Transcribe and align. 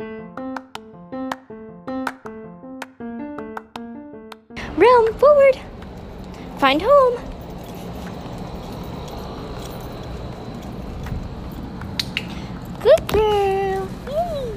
Realm 0.00 0.14
forward. 5.18 5.58
Find 6.58 6.80
home. 6.80 7.18
Good 12.80 13.08
girl. 13.08 13.88
Yay. 14.08 14.54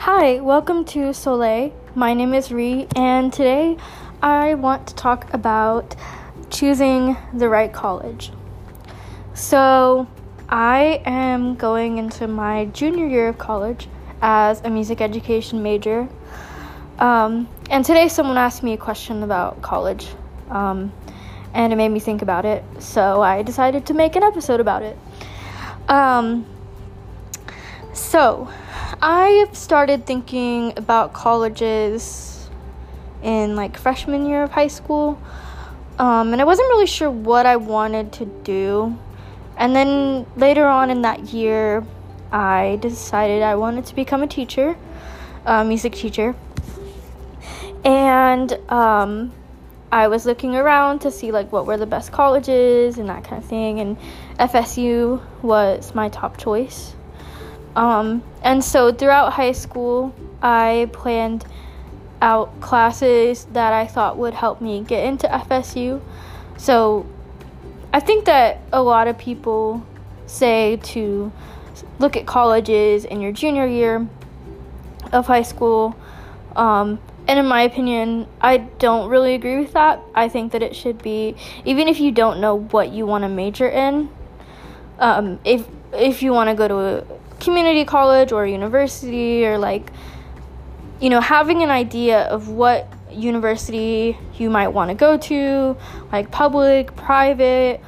Hi, 0.00 0.40
welcome 0.40 0.84
to 0.84 1.14
Soleil. 1.14 1.72
My 1.94 2.12
name 2.12 2.34
is 2.34 2.52
Ree, 2.52 2.86
and 2.94 3.32
today 3.32 3.78
I 4.22 4.52
want 4.52 4.88
to 4.88 4.94
talk 4.94 5.32
about 5.32 5.96
choosing 6.50 7.16
the 7.32 7.48
right 7.48 7.72
college. 7.72 8.30
So, 9.32 10.06
I 10.46 11.00
am 11.06 11.54
going 11.54 11.96
into 11.96 12.26
my 12.26 12.66
junior 12.66 13.06
year 13.06 13.28
of 13.28 13.38
college 13.38 13.88
as 14.20 14.60
a 14.60 14.68
music 14.68 15.00
education 15.00 15.62
major. 15.62 16.06
Um, 16.98 17.48
and 17.70 17.82
today, 17.82 18.08
someone 18.08 18.36
asked 18.36 18.62
me 18.62 18.74
a 18.74 18.76
question 18.76 19.22
about 19.22 19.62
college, 19.62 20.06
um, 20.50 20.92
and 21.54 21.72
it 21.72 21.76
made 21.76 21.88
me 21.88 22.00
think 22.00 22.20
about 22.20 22.44
it. 22.44 22.62
So, 22.78 23.22
I 23.22 23.42
decided 23.42 23.86
to 23.86 23.94
make 23.94 24.16
an 24.16 24.22
episode 24.22 24.60
about 24.60 24.82
it. 24.82 24.98
Um, 25.88 26.44
so, 27.94 28.50
I've 29.00 29.56
started 29.56 30.04
thinking 30.04 30.74
about 30.76 31.14
colleges 31.14 32.29
in 33.22 33.56
like 33.56 33.76
freshman 33.76 34.26
year 34.26 34.42
of 34.42 34.50
high 34.50 34.68
school. 34.68 35.20
Um, 35.98 36.32
and 36.32 36.40
I 36.40 36.44
wasn't 36.44 36.68
really 36.68 36.86
sure 36.86 37.10
what 37.10 37.46
I 37.46 37.56
wanted 37.56 38.12
to 38.14 38.24
do. 38.24 38.96
And 39.56 39.76
then 39.76 40.26
later 40.36 40.66
on 40.66 40.90
in 40.90 41.02
that 41.02 41.32
year, 41.34 41.84
I 42.32 42.78
decided 42.80 43.42
I 43.42 43.56
wanted 43.56 43.86
to 43.86 43.94
become 43.94 44.22
a 44.22 44.26
teacher, 44.26 44.76
a 45.44 45.64
music 45.64 45.92
teacher. 45.92 46.34
And 47.84 48.52
um, 48.70 49.32
I 49.92 50.08
was 50.08 50.24
looking 50.24 50.56
around 50.56 51.00
to 51.00 51.10
see 51.10 51.32
like 51.32 51.50
what 51.52 51.66
were 51.66 51.76
the 51.76 51.86
best 51.86 52.12
colleges 52.12 52.96
and 52.98 53.08
that 53.08 53.24
kind 53.24 53.42
of 53.42 53.48
thing. 53.48 53.80
And 53.80 53.98
FSU 54.38 55.20
was 55.42 55.94
my 55.94 56.08
top 56.08 56.38
choice. 56.38 56.94
Um, 57.76 58.22
and 58.42 58.64
so 58.64 58.92
throughout 58.92 59.32
high 59.32 59.52
school, 59.52 60.14
I 60.42 60.88
planned 60.92 61.44
out 62.20 62.60
classes 62.60 63.46
that 63.52 63.72
I 63.72 63.86
thought 63.86 64.18
would 64.18 64.34
help 64.34 64.60
me 64.60 64.82
get 64.82 65.04
into 65.04 65.26
FSU. 65.26 66.00
So 66.56 67.06
I 67.92 68.00
think 68.00 68.26
that 68.26 68.60
a 68.72 68.82
lot 68.82 69.08
of 69.08 69.18
people 69.18 69.84
say 70.26 70.76
to 70.76 71.32
look 71.98 72.16
at 72.16 72.26
colleges 72.26 73.04
in 73.04 73.20
your 73.20 73.32
junior 73.32 73.66
year 73.66 74.06
of 75.12 75.26
high 75.26 75.42
school. 75.42 75.96
Um, 76.56 77.00
and 77.26 77.38
in 77.38 77.46
my 77.46 77.62
opinion, 77.62 78.26
I 78.40 78.58
don't 78.58 79.08
really 79.08 79.34
agree 79.34 79.58
with 79.58 79.72
that. 79.72 80.00
I 80.14 80.28
think 80.28 80.52
that 80.52 80.62
it 80.62 80.74
should 80.74 81.02
be, 81.02 81.36
even 81.64 81.88
if 81.88 82.00
you 82.00 82.10
don't 82.10 82.40
know 82.40 82.58
what 82.58 82.90
you 82.90 83.06
want 83.06 83.22
to 83.22 83.28
major 83.28 83.68
in, 83.68 84.10
um, 84.98 85.38
if 85.44 85.66
if 85.92 86.22
you 86.22 86.32
want 86.32 86.50
to 86.50 86.54
go 86.54 86.68
to 86.68 86.76
a 86.76 87.04
community 87.40 87.84
college 87.84 88.32
or 88.32 88.44
a 88.44 88.50
university 88.50 89.44
or 89.46 89.58
like 89.58 89.90
you 91.00 91.10
know 91.10 91.20
having 91.20 91.62
an 91.62 91.70
idea 91.70 92.22
of 92.24 92.48
what 92.48 92.86
university 93.10 94.16
you 94.38 94.50
might 94.50 94.68
want 94.68 94.88
to 94.88 94.94
go 94.94 95.16
to 95.16 95.76
like 96.12 96.30
public 96.30 96.94
private 96.96 97.80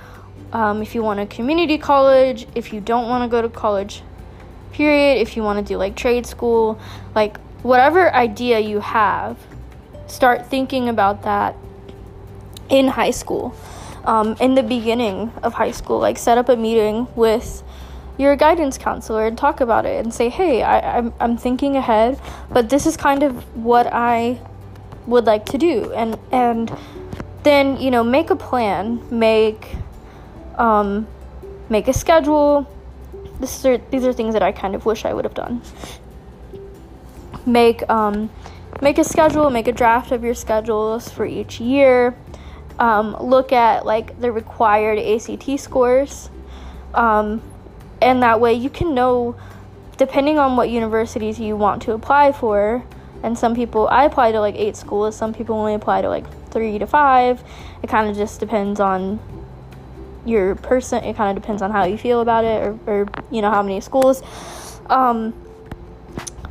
um, 0.52 0.82
if 0.82 0.94
you 0.94 1.02
want 1.02 1.20
a 1.20 1.26
community 1.26 1.78
college 1.78 2.46
if 2.54 2.72
you 2.72 2.80
don't 2.80 3.08
want 3.08 3.22
to 3.22 3.28
go 3.28 3.40
to 3.40 3.48
college 3.48 4.02
period 4.72 5.20
if 5.20 5.36
you 5.36 5.42
want 5.42 5.64
to 5.64 5.72
do 5.72 5.76
like 5.76 5.94
trade 5.94 6.26
school 6.26 6.80
like 7.14 7.38
whatever 7.62 8.12
idea 8.14 8.58
you 8.58 8.80
have 8.80 9.38
start 10.12 10.46
thinking 10.46 10.88
about 10.88 11.22
that 11.22 11.56
in 12.68 12.88
high 12.88 13.10
school. 13.10 13.54
Um, 14.04 14.36
in 14.40 14.56
the 14.56 14.64
beginning 14.64 15.30
of 15.44 15.54
high 15.54 15.70
school 15.70 16.00
like 16.00 16.18
set 16.18 16.36
up 16.36 16.48
a 16.48 16.56
meeting 16.56 17.06
with 17.14 17.62
your 18.18 18.36
guidance 18.36 18.78
counselor 18.78 19.26
and 19.26 19.36
talk 19.36 19.60
about 19.60 19.86
it 19.86 20.04
and 20.04 20.12
say, 20.12 20.28
hey, 20.28 20.62
I, 20.62 20.98
I'm, 20.98 21.14
I'm 21.18 21.36
thinking 21.36 21.76
ahead, 21.76 22.20
but 22.50 22.68
this 22.68 22.86
is 22.86 22.96
kind 22.96 23.22
of 23.22 23.42
what 23.56 23.86
I 23.86 24.40
would 25.06 25.24
like 25.24 25.46
to 25.46 25.58
do. 25.58 25.92
And, 25.92 26.18
and 26.30 26.76
then, 27.42 27.80
you 27.80 27.90
know, 27.90 28.04
make 28.04 28.30
a 28.30 28.36
plan, 28.36 29.02
make, 29.10 29.74
um, 30.56 31.06
make 31.68 31.88
a 31.88 31.92
schedule. 31.92 32.68
This 33.40 33.64
are, 33.64 33.78
these 33.78 34.04
are 34.04 34.12
things 34.12 34.34
that 34.34 34.42
I 34.42 34.52
kind 34.52 34.74
of 34.74 34.84
wish 34.84 35.04
I 35.04 35.12
would 35.12 35.24
have 35.24 35.34
done. 35.34 35.62
Make, 37.46 37.88
um, 37.90 38.30
make 38.80 38.98
a 38.98 39.04
schedule, 39.04 39.50
make 39.50 39.66
a 39.66 39.72
draft 39.72 40.12
of 40.12 40.22
your 40.22 40.34
schedules 40.34 41.08
for 41.08 41.26
each 41.26 41.60
year. 41.60 42.14
Um, 42.78 43.16
look 43.20 43.52
at 43.52 43.84
like 43.84 44.20
the 44.20 44.30
required 44.30 44.98
ACT 44.98 45.58
scores. 45.58 46.30
Um, 46.94 47.42
and 48.02 48.22
that 48.22 48.40
way 48.40 48.52
you 48.52 48.68
can 48.68 48.94
know 48.94 49.34
depending 49.96 50.38
on 50.38 50.56
what 50.56 50.68
universities 50.68 51.38
you 51.38 51.56
want 51.56 51.82
to 51.82 51.92
apply 51.92 52.32
for 52.32 52.84
and 53.22 53.38
some 53.38 53.54
people 53.54 53.88
i 53.88 54.04
apply 54.04 54.32
to 54.32 54.40
like 54.40 54.54
eight 54.56 54.76
schools 54.76 55.16
some 55.16 55.32
people 55.32 55.54
only 55.54 55.74
apply 55.74 56.02
to 56.02 56.08
like 56.08 56.24
three 56.52 56.78
to 56.78 56.86
five. 56.86 57.42
It 57.82 57.88
kind 57.88 58.08
of 58.08 58.16
just 58.16 58.38
depends 58.38 58.78
on 58.78 59.18
your 60.24 60.54
person 60.54 61.02
it 61.02 61.16
kind 61.16 61.36
of 61.36 61.42
depends 61.42 61.62
on 61.62 61.72
how 61.72 61.84
you 61.84 61.98
feel 61.98 62.20
about 62.20 62.44
it 62.44 62.62
or, 62.62 62.78
or 62.86 63.08
you 63.32 63.42
know 63.42 63.50
how 63.50 63.62
many 63.62 63.80
schools. 63.80 64.22
Um, 64.86 65.34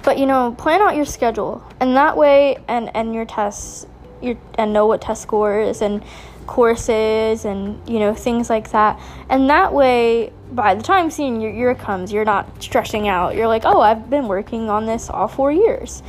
but 0.03 0.17
you 0.17 0.25
know 0.25 0.53
plan 0.57 0.81
out 0.81 0.95
your 0.95 1.05
schedule 1.05 1.63
and 1.79 1.95
that 1.95 2.17
way 2.17 2.57
and 2.67 2.93
and 2.95 3.13
your 3.13 3.23
tests 3.23 3.85
your 4.21 4.35
and 4.55 4.73
know 4.73 4.87
what 4.87 5.01
test 5.01 5.21
score 5.21 5.61
is 5.61 5.81
and 5.81 6.03
courses 6.51 7.45
and 7.45 7.79
you 7.89 7.97
know 7.97 8.13
things 8.13 8.49
like 8.49 8.71
that. 8.71 8.99
And 9.29 9.49
that 9.49 9.73
way 9.73 10.33
by 10.51 10.75
the 10.75 10.83
time 10.83 11.09
senior 11.09 11.49
year 11.49 11.73
comes 11.73 12.11
you're 12.11 12.25
not 12.25 12.61
stressing 12.61 13.07
out. 13.07 13.35
You're 13.35 13.47
like 13.47 13.63
oh 13.63 13.79
i've 13.79 14.09
been 14.09 14.27
working 14.27 14.69
on 14.69 14.85
this 14.85 15.09
all 15.09 15.29
four 15.29 15.53
years. 15.53 16.03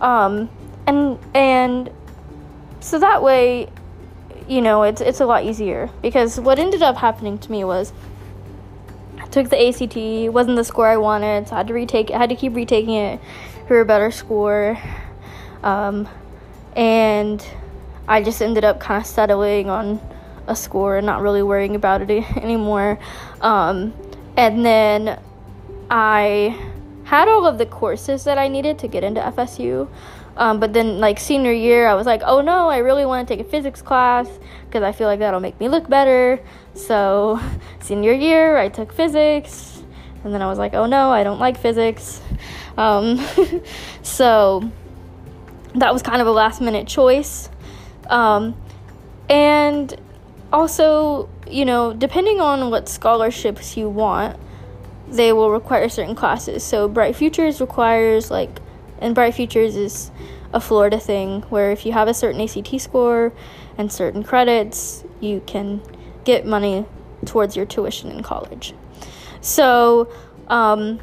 Um, 0.00 0.50
and 0.88 1.20
and 1.34 1.90
so 2.80 2.98
that 2.98 3.22
way 3.22 3.68
you 4.48 4.60
know 4.60 4.82
it's 4.82 5.00
it's 5.00 5.20
a 5.20 5.26
lot 5.26 5.44
easier. 5.44 5.88
Because 6.02 6.40
what 6.40 6.58
ended 6.58 6.82
up 6.82 6.96
happening 6.96 7.38
to 7.38 7.50
me 7.52 7.62
was 7.62 7.92
I 9.20 9.26
took 9.28 9.50
the 9.50 9.68
ACT 9.68 10.34
wasn't 10.34 10.56
the 10.56 10.64
score 10.64 10.88
I 10.88 10.96
wanted 10.96 11.46
so 11.46 11.54
I 11.54 11.58
had 11.58 11.68
to 11.68 11.74
retake 11.74 12.10
it 12.10 12.14
I 12.14 12.18
had 12.18 12.30
to 12.30 12.36
keep 12.36 12.56
retaking 12.56 12.94
it 12.94 13.20
for 13.68 13.78
a 13.78 13.84
better 13.84 14.10
score. 14.10 14.80
Um, 15.62 16.08
and 16.74 17.40
I 18.08 18.22
just 18.22 18.40
ended 18.40 18.64
up 18.64 18.80
kind 18.80 19.00
of 19.00 19.06
settling 19.06 19.68
on 19.68 20.00
a 20.46 20.54
score 20.54 20.96
and 20.96 21.06
not 21.06 21.22
really 21.22 21.42
worrying 21.42 21.74
about 21.74 22.02
it 22.02 22.36
anymore. 22.36 22.98
Um, 23.40 23.94
and 24.36 24.64
then 24.64 25.20
I 25.90 26.72
had 27.04 27.28
all 27.28 27.46
of 27.46 27.58
the 27.58 27.66
courses 27.66 28.24
that 28.24 28.38
I 28.38 28.48
needed 28.48 28.78
to 28.80 28.88
get 28.88 29.04
into 29.04 29.20
FSU. 29.20 29.88
Um, 30.36 30.60
but 30.60 30.74
then, 30.74 31.00
like 31.00 31.18
senior 31.18 31.52
year, 31.52 31.86
I 31.86 31.94
was 31.94 32.04
like, 32.04 32.20
oh 32.24 32.42
no, 32.42 32.68
I 32.68 32.78
really 32.78 33.06
want 33.06 33.26
to 33.26 33.36
take 33.36 33.44
a 33.44 33.48
physics 33.48 33.80
class 33.80 34.28
because 34.66 34.82
I 34.82 34.92
feel 34.92 35.06
like 35.06 35.20
that'll 35.20 35.40
make 35.40 35.58
me 35.58 35.68
look 35.68 35.88
better. 35.88 36.40
So, 36.74 37.40
senior 37.80 38.12
year, 38.12 38.58
I 38.58 38.68
took 38.68 38.92
physics. 38.92 39.82
And 40.24 40.34
then 40.34 40.42
I 40.42 40.48
was 40.48 40.58
like, 40.58 40.74
oh 40.74 40.86
no, 40.86 41.10
I 41.10 41.22
don't 41.22 41.38
like 41.38 41.58
physics. 41.58 42.20
Um, 42.76 43.24
so, 44.02 44.70
that 45.76 45.92
was 45.92 46.02
kind 46.02 46.20
of 46.20 46.26
a 46.26 46.32
last 46.32 46.60
minute 46.60 46.86
choice. 46.86 47.48
Um, 48.08 48.54
and 49.28 49.94
also, 50.52 51.28
you 51.48 51.64
know, 51.64 51.92
depending 51.92 52.40
on 52.40 52.70
what 52.70 52.88
scholarships 52.88 53.76
you 53.76 53.88
want, 53.88 54.38
they 55.08 55.32
will 55.32 55.50
require 55.50 55.88
certain 55.88 56.14
classes. 56.14 56.64
So, 56.64 56.88
Bright 56.88 57.16
Futures 57.16 57.60
requires, 57.60 58.30
like, 58.30 58.60
and 58.98 59.14
Bright 59.14 59.34
Futures 59.34 59.76
is 59.76 60.10
a 60.52 60.60
Florida 60.60 60.98
thing 60.98 61.42
where 61.42 61.70
if 61.70 61.84
you 61.84 61.92
have 61.92 62.08
a 62.08 62.14
certain 62.14 62.40
ACT 62.40 62.80
score 62.80 63.32
and 63.76 63.92
certain 63.92 64.22
credits, 64.22 65.04
you 65.20 65.42
can 65.46 65.82
get 66.24 66.46
money 66.46 66.86
towards 67.24 67.56
your 67.56 67.66
tuition 67.66 68.10
in 68.10 68.22
college. 68.22 68.74
So, 69.40 70.08
um, 70.48 71.00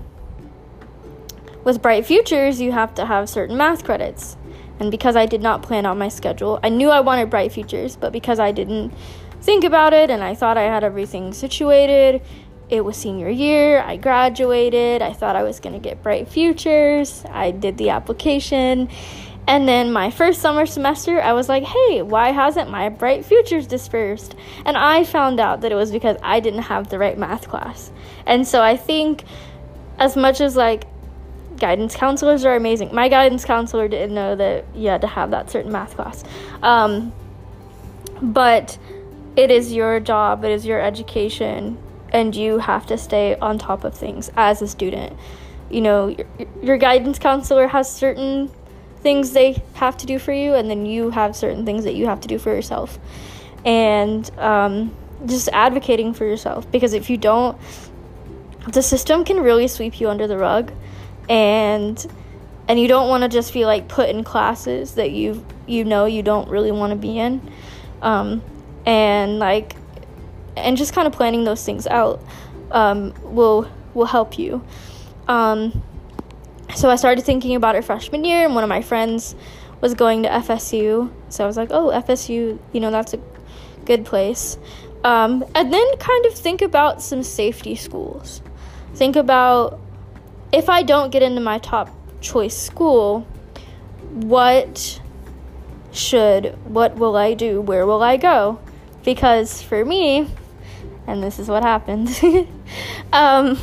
with 1.64 1.82
Bright 1.82 2.06
Futures, 2.06 2.60
you 2.60 2.72
have 2.72 2.94
to 2.96 3.06
have 3.06 3.30
certain 3.30 3.56
math 3.56 3.84
credits. 3.86 4.36
And 4.80 4.92
because 4.92 5.16
I 5.16 5.26
did 5.26 5.42
not 5.42 5.62
plan 5.62 5.86
out 5.86 5.98
my 5.98 6.10
schedule, 6.10 6.60
I 6.64 6.70
knew 6.70 6.90
I 6.90 7.00
wanted 7.00 7.30
Bright 7.30 7.52
Futures, 7.52 7.96
but 7.96 8.12
because 8.12 8.40
I 8.40 8.52
didn't 8.52 8.94
think 9.42 9.64
about 9.64 9.94
it 9.94 10.10
and 10.10 10.24
I 10.24 10.36
thought 10.36 10.58
I 10.58 10.64
had 10.64 10.84
everything 10.84 11.34
situated, 11.34 12.22
it 12.70 12.84
was 12.84 12.98
senior 12.98 13.30
year. 13.30 13.82
I 13.82 13.98
graduated. 13.98 15.02
I 15.02 15.14
thought 15.14 15.36
I 15.36 15.44
was 15.44 15.60
going 15.60 15.74
to 15.74 15.80
get 15.80 16.02
Bright 16.02 16.28
Futures. 16.28 17.24
I 17.30 17.52
did 17.52 17.78
the 17.78 17.90
application 17.90 18.90
And 19.48 19.68
then 19.68 19.92
my 19.92 20.10
first 20.10 20.42
summer 20.42 20.66
semester, 20.66 21.22
I 21.22 21.34
was 21.34 21.50
like, 21.50 21.64
hey, 21.64 22.02
why 22.02 22.30
hasn't 22.32 22.70
my 22.70 22.90
Bright 22.90 23.26
Futures 23.26 23.68
dispersed? 23.68 24.36
And 24.66 24.78
I 24.78 25.04
found 25.04 25.40
out 25.40 25.62
that 25.62 25.72
it 25.72 25.76
was 25.76 25.92
because 25.92 26.16
I 26.24 26.40
didn't 26.40 26.64
have 26.64 26.90
the 26.90 26.98
right 26.98 27.18
math 27.18 27.50
class. 27.50 27.92
And 28.26 28.48
so 28.48 28.62
I 28.62 28.78
think, 28.78 29.26
as 30.00 30.16
much 30.16 30.40
as 30.42 30.56
like 30.56 30.86
guidance 31.58 31.96
counselors 31.96 32.46
are 32.46 32.56
amazing, 32.56 32.94
my 32.94 33.10
guidance 33.10 33.46
counselor 33.46 33.88
didn't 33.88 34.14
know 34.14 34.36
that 34.36 34.66
you 34.76 34.90
had 34.90 35.02
to 35.02 35.08
have 35.08 35.32
that 35.32 35.50
certain 35.50 35.72
math 35.72 35.96
class. 35.96 36.24
Um, 36.62 37.14
but 38.22 38.78
it 39.36 39.52
is 39.52 39.74
your 39.74 40.00
job, 40.00 40.44
it 40.46 40.52
is 40.52 40.66
your 40.66 40.80
education, 40.80 41.78
and 42.12 42.36
you 42.36 42.60
have 42.60 42.86
to 42.88 42.98
stay 42.98 43.36
on 43.36 43.58
top 43.58 43.84
of 43.84 43.96
things 43.96 44.32
as 44.36 44.62
a 44.62 44.68
student. 44.68 45.18
You 45.70 45.82
know, 45.82 46.08
your, 46.08 46.28
your 46.62 46.78
guidance 46.78 47.18
counselor 47.20 47.68
has 47.68 47.92
certain 47.92 48.52
things 49.02 49.32
they 49.32 49.62
have 49.74 49.98
to 49.98 50.06
do 50.06 50.20
for 50.20 50.32
you, 50.32 50.54
and 50.54 50.70
then 50.70 50.86
you 50.86 51.10
have 51.10 51.36
certain 51.36 51.66
things 51.66 51.84
that 51.84 51.96
you 51.96 52.06
have 52.06 52.22
to 52.22 52.28
do 52.28 52.38
for 52.38 52.54
yourself. 52.54 53.00
And 53.66 54.30
um, 54.40 54.96
just 55.26 55.50
advocating 55.50 56.14
for 56.14 56.26
yourself 56.26 56.70
because 56.72 56.94
if 56.94 57.10
you 57.10 57.18
don't, 57.18 57.58
the 58.68 58.82
system 58.82 59.26
can 59.26 59.40
really 59.40 59.68
sweep 59.68 60.00
you 60.00 60.10
under 60.10 60.28
the 60.28 60.38
rug, 60.38 60.72
and 61.30 62.06
and 62.68 62.80
you 62.80 62.88
don't 62.88 63.10
want 63.10 63.24
to 63.24 63.30
just 63.30 63.54
be 63.54 63.66
like 63.66 63.88
put 63.88 64.10
in 64.10 64.24
classes 64.24 64.96
that 64.96 65.12
you 65.12 65.46
you 65.68 65.84
know 65.84 66.06
you 66.06 66.24
don't 66.24 66.50
really 66.50 66.72
want 66.72 66.92
to 66.92 66.98
be 66.98 67.20
in, 67.20 67.42
um, 68.02 68.42
and 68.86 69.40
like 69.40 69.76
and 70.56 70.78
just 70.78 70.94
kind 70.94 71.08
of 71.08 71.14
planning 71.14 71.44
those 71.44 71.64
things 71.64 71.88
out 71.88 72.22
um, 72.72 73.14
will 73.24 73.70
will 73.94 74.06
help 74.06 74.38
you. 74.38 74.64
Um, 75.28 75.84
so 76.76 76.90
I 76.90 76.96
started 76.96 77.24
thinking 77.24 77.56
about 77.56 77.76
it 77.76 77.84
freshman 77.84 78.24
year, 78.24 78.46
and 78.46 78.56
one 78.56 78.64
of 78.64 78.70
my 78.70 78.82
friends 78.82 79.36
was 79.82 79.94
going 79.94 80.24
to 80.24 80.30
FSU. 80.30 81.12
So 81.30 81.44
I 81.44 81.48
was 81.48 81.58
like, 81.58 81.70
oh, 81.72 81.90
FSU, 81.90 82.58
you 82.72 82.80
know, 82.80 82.90
that's 82.90 83.14
a 83.14 83.20
good 83.86 84.06
place. 84.06 84.58
Um, 85.04 85.44
and 85.54 85.74
then 85.74 85.98
kind 85.98 86.26
of 86.26 86.34
think 86.34 86.62
about 86.62 87.02
some 87.02 87.22
safety 87.22 87.76
schools. 87.76 88.42
Think 88.96 89.16
about 89.16 89.80
if 90.54 90.70
I 90.70 90.84
don't 90.84 91.10
get 91.10 91.24
into 91.24 91.42
my 91.42 91.58
top 91.58 91.90
choice 92.22 92.56
school, 92.56 93.22
what 94.12 95.02
should, 95.92 96.56
what 96.66 96.96
will 96.96 97.18
I 97.18 97.34
do? 97.34 97.60
Where 97.60 97.88
will 97.88 98.04
I 98.04 98.18
go? 98.18 98.60
Because 99.04 99.64
for 99.64 99.84
me, 99.84 100.30
and 101.08 101.24
this 101.24 101.40
is 101.40 101.48
what 101.48 101.64
happened, 101.64 102.10
um, 103.14 103.60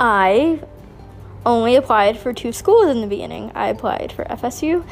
I 0.00 0.60
only 1.46 1.76
applied 1.76 2.18
for 2.18 2.32
two 2.32 2.52
schools 2.52 2.88
in 2.88 3.00
the 3.00 3.06
beginning. 3.06 3.52
I 3.54 3.68
applied 3.68 4.12
for 4.12 4.24
FSU 4.24 4.84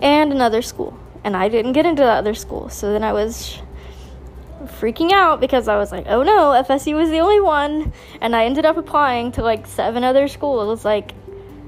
and 0.00 0.32
another 0.32 0.62
school, 0.62 0.98
and 1.24 1.36
I 1.36 1.50
didn't 1.50 1.72
get 1.72 1.84
into 1.84 2.02
the 2.02 2.10
other 2.10 2.34
school. 2.34 2.70
So 2.70 2.90
then 2.90 3.04
I 3.04 3.12
was 3.12 3.60
freaking 4.66 5.12
out 5.12 5.40
because 5.40 5.68
I 5.68 5.76
was 5.76 5.92
like, 5.92 6.06
oh 6.08 6.22
no, 6.22 6.62
FSU 6.66 6.94
was 6.94 7.10
the 7.10 7.20
only 7.20 7.40
one, 7.40 7.92
and 8.20 8.34
I 8.34 8.44
ended 8.44 8.64
up 8.64 8.76
applying 8.76 9.32
to 9.32 9.42
like 9.42 9.66
seven 9.66 10.04
other 10.04 10.28
schools 10.28 10.84
like 10.84 11.14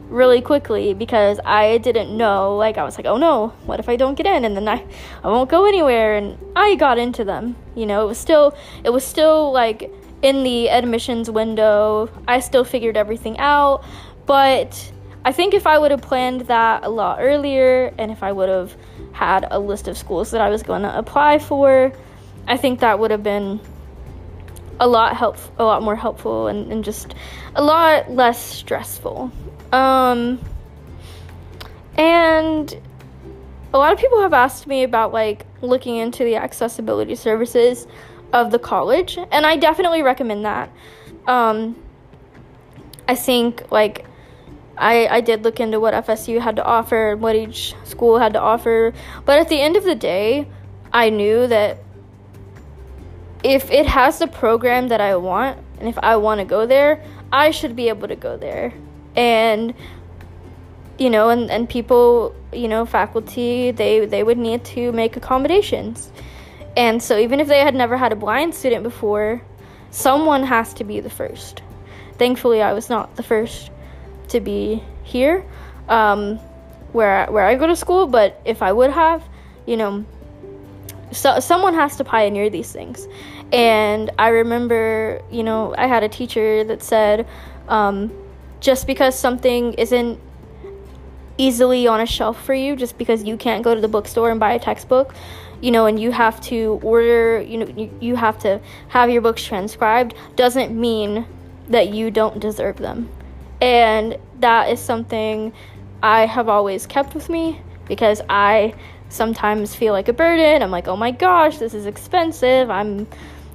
really 0.09 0.41
quickly 0.41 0.95
because 0.95 1.41
I 1.45 1.79
didn't 1.79 2.17
know. 2.17 2.57
Like 2.57 2.79
I 2.79 2.85
was 2.85 2.97
like, 2.97 3.07
oh 3.07 3.17
no, 3.17 3.49
what 3.67 3.81
if 3.81 3.89
I 3.89 3.97
don't 3.97 4.15
get 4.15 4.27
in, 4.27 4.45
and 4.45 4.57
then 4.57 4.69
I 4.69 4.85
I 5.23 5.29
won't 5.29 5.51
go 5.51 5.67
anywhere, 5.67 6.17
and 6.17 6.39
I 6.55 6.75
got 6.77 6.99
into 6.99 7.25
them. 7.25 7.57
You 7.75 7.87
know, 7.87 8.05
it 8.05 8.09
was 8.09 8.19
still 8.19 8.57
it 8.85 8.91
was 8.91 9.05
still 9.05 9.53
like 9.53 9.91
in 10.23 10.43
the 10.43 10.71
admissions 10.71 11.31
window. 11.31 12.09
I 12.27 12.41
still 12.41 12.65
figured 12.65 12.97
everything 12.97 13.39
out, 13.39 13.85
but 14.27 14.93
I 15.25 15.33
think 15.33 15.55
if 15.55 15.67
I 15.67 15.79
would 15.79 15.91
have 15.91 16.03
planned 16.03 16.43
that 16.43 16.85
a 16.85 16.89
lot 16.89 17.19
earlier 17.21 17.95
and 17.97 18.11
if 18.11 18.23
I 18.23 18.31
would 18.31 18.51
have 18.51 18.77
had 19.13 19.47
a 19.51 19.59
list 19.59 19.89
of 19.89 19.97
schools 19.97 20.31
that 20.33 20.43
I 20.43 20.51
was 20.51 20.63
going 20.63 20.83
to 20.83 20.99
apply 20.99 21.39
for, 21.39 21.93
I 22.47 22.57
think 22.57 22.81
that 22.81 22.99
would 22.99 23.11
have 23.11 23.23
been 23.23 23.61
a 24.81 24.89
lot 24.89 25.17
help 25.17 25.37
a 25.59 25.65
lot 25.65 25.83
more 25.83 25.97
helpful 25.97 26.49
and, 26.49 26.71
and 26.73 26.85
just 26.85 27.15
a 27.55 27.63
lot 27.63 28.11
less 28.11 28.43
stressful. 28.43 29.31
Um 29.73 30.41
and 31.97 32.81
a 33.73 33.79
lot 33.79 33.93
of 33.93 33.99
people 33.99 34.21
have 34.21 34.33
asked 34.33 34.67
me 34.67 34.83
about 34.83 35.13
like 35.13 35.47
looking 35.63 35.97
into 35.97 36.25
the 36.25 36.37
accessibility 36.37 37.15
services 37.15 37.87
of 38.33 38.51
the 38.51 38.59
college 38.59 39.17
and 39.17 39.47
I 39.47 39.57
definitely 39.57 40.03
recommend 40.03 40.45
that. 40.45 40.71
Um 41.27 41.77
I 43.07 43.15
think 43.15 43.71
like 43.71 44.07
I, 44.77 45.07
I 45.07 45.21
did 45.21 45.45
look 45.45 45.61
into 45.61 45.79
what 45.79 45.95
FSU 45.95 46.41
had 46.41 46.57
to 46.57 46.65
offer, 46.65 47.13
and 47.13 47.21
what 47.21 47.37
each 47.37 47.75
school 47.85 48.19
had 48.19 48.33
to 48.33 48.41
offer, 48.41 48.93
but 49.25 49.39
at 49.39 49.49
the 49.49 49.61
end 49.61 49.77
of 49.77 49.85
the 49.85 49.95
day, 49.95 50.49
I 50.93 51.11
knew 51.11 51.47
that 51.47 51.79
if 53.45 53.71
it 53.71 53.87
has 53.87 54.19
the 54.19 54.27
program 54.27 54.89
that 54.89 55.03
I 55.03 55.15
want, 55.17 55.59
and 55.79 55.89
if 55.89 55.99
I 55.99 56.17
want 56.17 56.41
to 56.41 56.47
go 56.47 56.67
there, 56.67 57.05
I 57.31 57.51
should 57.51 57.77
be 57.77 57.89
able 57.91 58.09
to 58.09 58.17
go 58.17 58.37
there. 58.37 58.73
And 59.15 59.75
you 60.99 61.11
know, 61.11 61.29
and, 61.29 61.51
and 61.51 61.69
people, 61.69 62.35
you 62.53 62.69
know, 62.69 62.87
faculty, 62.87 63.71
they 63.71 64.07
they 64.07 64.23
would 64.23 64.39
need 64.39 64.65
to 64.65 64.93
make 64.93 65.17
accommodations. 65.17 66.11
And 66.77 67.03
so 67.03 67.19
even 67.19 67.39
if 67.39 67.47
they 67.47 67.61
had 67.61 67.75
never 67.75 67.97
had 67.97 68.13
a 68.13 68.17
blind 68.17 68.55
student 68.55 68.83
before, 68.83 69.43
someone 69.91 70.43
has 70.45 70.73
to 70.75 70.85
be 70.85 71.01
the 71.01 71.11
first. 71.11 71.63
Thankfully, 72.17 72.63
I 72.63 72.73
was 72.73 72.89
not 72.89 73.15
the 73.17 73.23
first 73.23 73.71
to 74.29 74.41
be 74.41 74.83
here, 75.03 75.45
um, 75.89 76.39
where 76.93 77.27
where 77.27 77.45
I 77.45 77.57
go 77.57 77.67
to 77.67 77.77
school. 77.77 78.07
But 78.07 78.41
if 78.45 78.63
I 78.63 78.73
would 78.73 78.91
have, 78.91 79.23
you 79.67 79.77
know, 79.77 80.05
so 81.13 81.41
someone 81.41 81.75
has 81.75 81.97
to 81.97 82.05
pioneer 82.05 82.51
these 82.51 82.73
things. 82.73 83.07
And 83.53 84.11
I 84.19 84.29
remember, 84.29 85.23
you 85.31 85.43
know, 85.43 85.75
I 85.77 85.87
had 85.87 86.03
a 86.03 86.09
teacher 86.09 86.65
that 86.65 86.83
said, 86.83 87.27
um, 87.69 88.13
just 88.61 88.87
because 88.87 89.19
something 89.19 89.75
isn't 89.75 90.19
easily 91.39 91.87
on 91.87 92.01
a 92.01 92.07
shelf 92.07 92.43
for 92.45 92.55
you, 92.55 92.77
just 92.77 92.97
because 92.99 93.25
you 93.25 93.37
can't 93.37 93.63
go 93.63 93.75
to 93.75 93.81
the 93.81 93.89
bookstore 93.89 94.31
and 94.31 94.41
buy 94.41 94.55
a 94.55 94.59
textbook, 94.59 95.15
you 95.61 95.71
know, 95.71 95.87
and 95.87 96.01
you 96.01 96.11
have 96.11 96.41
to 96.43 96.81
order, 96.83 97.41
you 97.41 97.59
know, 97.59 97.67
you, 97.77 97.91
you 98.01 98.17
have 98.17 98.39
to 98.41 98.61
have 98.89 99.11
your 99.11 99.23
books 99.23 99.45
transcribed, 99.45 100.15
doesn't 100.37 100.79
mean 100.79 101.27
that 101.69 101.89
you 101.89 102.11
don't 102.11 102.41
deserve 102.41 102.77
them. 102.77 103.09
And 103.61 104.19
that 104.41 104.69
is 104.71 104.81
something 104.81 105.53
I 106.03 106.27
have 106.27 106.49
always 106.49 106.87
kept 106.87 107.15
with 107.15 107.29
me 107.29 107.61
because 107.87 108.21
I 108.29 108.75
sometimes 109.09 109.75
feel 109.75 109.93
like 109.93 110.09
a 110.09 110.13
burden. 110.13 110.63
I'm 110.63 110.71
like, 110.71 110.89
oh 110.89 110.97
my 110.97 111.11
gosh, 111.11 111.59
this 111.59 111.75
is 111.75 111.87
expensive. 111.87 112.69
I'm 112.71 113.07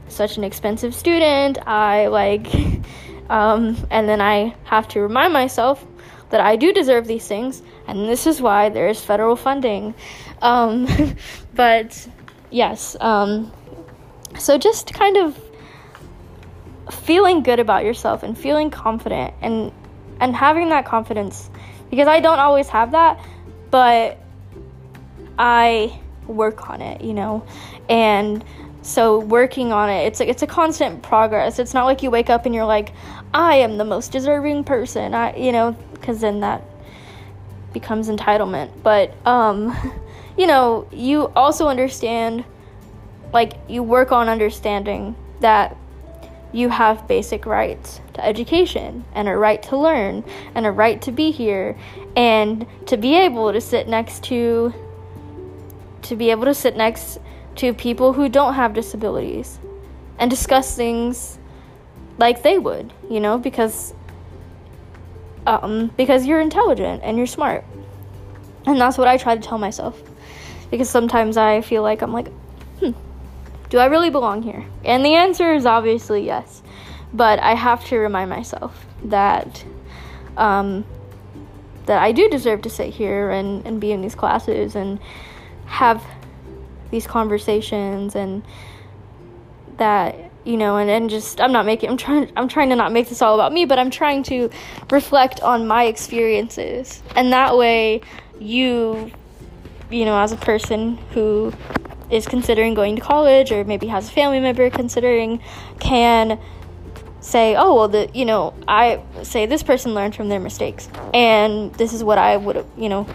such 0.10 0.38
an 0.38 0.44
expensive 0.44 0.94
student. 0.94 1.58
I 1.68 2.08
like, 2.08 2.48
um, 3.30 3.78
and 3.90 4.08
then 4.08 4.22
I 4.22 4.56
have 4.66 4.88
to 4.90 5.02
remind 5.02 5.34
myself 5.34 5.86
that 6.30 6.42
I 6.42 6.56
do 6.56 6.72
deserve 6.74 7.08
these 7.08 7.28
things, 7.28 7.62
and 7.88 8.08
this 8.08 8.28
is 8.28 8.42
why 8.42 8.70
there 8.70 8.88
is 8.88 9.04
federal 9.04 9.36
funding. 9.36 9.96
Um, 10.42 10.88
but 11.54 12.08
yes, 12.52 12.96
um, 13.00 13.52
so 14.38 14.58
just 14.58 14.94
kind 14.94 15.18
of 15.18 15.40
feeling 16.92 17.44
good 17.44 17.60
about 17.60 17.84
yourself 17.84 18.24
and 18.24 18.38
feeling 18.38 18.72
confident 18.72 19.34
and 19.42 19.72
and 20.20 20.36
having 20.36 20.70
that 20.70 20.86
confidence 20.86 21.50
because 21.90 22.08
I 22.08 22.20
don't 22.20 22.40
always 22.40 22.68
have 22.70 22.92
that, 22.92 23.20
but 23.72 24.18
I 25.38 26.00
work 26.28 26.70
on 26.70 26.82
it, 26.82 27.02
you 27.02 27.14
know. 27.14 27.46
And 27.88 28.44
so 28.90 29.20
working 29.20 29.72
on 29.72 29.92
it, 29.92 30.08
it's 30.08 30.20
like 30.20 30.30
it's 30.30 30.42
a 30.42 30.48
constant 30.48 31.04
progress. 31.04 31.60
It's 31.60 31.76
not 31.76 31.86
like 31.86 32.02
you 32.02 32.10
wake 32.10 32.32
up 32.32 32.48
and 32.48 32.56
you're 32.56 32.66
like, 32.66 32.92
I 33.36 33.58
am 33.58 33.78
the 33.78 33.86
most 33.86 34.12
deserving 34.12 34.64
person. 34.64 35.14
I, 35.14 35.36
you 35.38 35.52
know, 35.52 35.74
because 35.94 36.22
then 36.22 36.40
that 36.40 36.64
becomes 37.72 38.10
entitlement. 38.10 38.72
But 38.82 39.14
um, 39.28 39.78
you 40.38 40.48
know, 40.48 40.88
you 40.92 41.28
also 41.36 41.68
understand, 41.68 42.44
like 43.32 43.54
you 43.68 43.84
work 43.84 44.12
on 44.12 44.28
understanding 44.28 45.16
that 45.40 45.78
you 46.52 46.70
have 46.70 47.08
basic 47.08 47.46
rights 47.46 48.02
to 48.16 48.26
education 48.26 49.06
and 49.14 49.28
a 49.28 49.38
right 49.38 49.62
to 49.62 49.78
learn 49.78 50.24
and 50.56 50.66
a 50.66 50.72
right 50.72 51.00
to 51.04 51.12
be 51.12 51.30
here 51.30 51.78
and 52.16 52.66
to 52.88 52.98
be 52.98 53.14
able 53.14 53.54
to 53.54 53.62
sit 53.62 53.88
next 53.88 54.24
to 54.24 54.74
to 56.02 56.16
be 56.16 56.32
able 56.32 56.46
to 56.46 56.56
sit 56.56 56.76
next 56.76 57.20
to 57.60 57.74
people 57.74 58.14
who 58.14 58.30
don't 58.30 58.54
have 58.54 58.74
disabilities 58.74 59.60
and 60.18 60.30
discuss 60.30 60.76
things 60.78 61.38
like 62.18 62.42
they 62.42 62.58
would, 62.58 62.94
you 63.10 63.20
know, 63.20 63.38
because 63.38 63.94
um 65.46 65.88
because 65.98 66.26
you're 66.26 66.40
intelligent 66.40 67.02
and 67.04 67.18
you're 67.18 67.28
smart. 67.28 67.66
And 68.66 68.80
that's 68.80 68.98
what 68.98 69.08
I 69.08 69.18
try 69.18 69.36
to 69.36 69.42
tell 69.42 69.58
myself. 69.58 70.02
Because 70.72 70.90
sometimes 70.90 71.36
I 71.36 71.62
feel 71.62 71.82
like 71.82 72.02
I'm 72.02 72.14
like, 72.14 72.30
hmm, 72.80 72.92
do 73.70 73.78
I 73.78 73.88
really 73.88 74.10
belong 74.10 74.42
here? 74.42 74.66
And 74.86 75.04
the 75.04 75.16
answer 75.16 75.54
is 75.54 75.66
obviously 75.66 76.26
yes. 76.26 76.62
But 77.14 77.40
I 77.40 77.56
have 77.56 77.84
to 77.86 77.98
remind 77.98 78.30
myself 78.30 78.86
that 79.04 79.66
um, 80.38 80.86
that 81.88 82.02
I 82.02 82.14
do 82.14 82.30
deserve 82.30 82.62
to 82.62 82.70
sit 82.70 82.94
here 82.94 83.32
and, 83.32 83.66
and 83.66 83.82
be 83.82 83.92
in 83.92 84.02
these 84.02 84.16
classes 84.16 84.76
and 84.76 85.00
have 85.66 86.06
these 86.92 87.08
conversations 87.08 88.16
and 88.16 88.44
that 89.78 90.16
you 90.46 90.58
know 90.58 90.78
and, 90.78 90.90
and 90.90 91.10
just 91.10 91.40
i'm 91.42 91.52
not 91.52 91.66
making 91.66 91.90
i'm 91.90 91.98
trying 91.98 92.32
i'm 92.36 92.48
trying 92.48 92.70
to 92.70 92.76
not 92.76 92.92
make 92.92 93.08
this 93.10 93.22
all 93.22 93.36
about 93.36 93.52
me 93.52 93.66
but 93.66 93.78
i'm 93.78 93.90
trying 93.90 94.24
to 94.24 94.50
reflect 94.92 95.42
on 95.42 95.68
my 95.68 95.86
experiences. 95.86 97.04
And 97.16 97.32
that 97.34 97.58
way 97.58 98.02
you 98.40 99.12
you 99.90 100.06
know 100.06 100.20
as 100.20 100.32
a 100.32 100.38
person 100.38 100.98
who 101.14 101.54
is 102.10 102.26
considering 102.26 102.74
going 102.74 102.96
to 102.96 103.02
college 103.02 103.52
or 103.52 103.64
maybe 103.64 103.88
has 103.88 104.10
a 104.10 104.12
family 104.12 104.40
member 104.40 104.70
considering 104.70 105.42
can 105.80 106.40
say 107.22 107.56
oh 107.56 107.76
well 107.76 107.88
the 107.88 108.10
you 108.14 108.26
know 108.26 108.54
i 108.68 109.02
say 109.24 109.46
this 109.46 109.62
person 109.62 109.94
learned 109.94 110.16
from 110.16 110.30
their 110.30 110.40
mistakes 110.40 110.88
and 111.14 111.74
this 111.76 111.92
is 111.92 112.04
what 112.04 112.18
i 112.18 112.38
would 112.38 112.56
have 112.56 112.68
you 112.78 112.88
know 112.88 113.06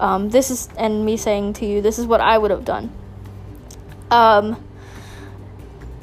um, 0.00 0.30
this 0.30 0.50
is 0.50 0.68
and 0.78 1.04
me 1.04 1.16
saying 1.16 1.52
to 1.52 1.66
you 1.66 1.82
this 1.82 1.98
is 1.98 2.06
what 2.06 2.20
i 2.20 2.38
would 2.38 2.50
have 2.50 2.64
done 2.64 2.90
um, 4.10 4.62